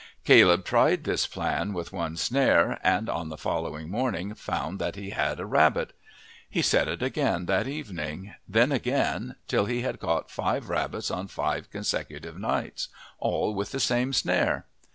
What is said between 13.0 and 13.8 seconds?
all with the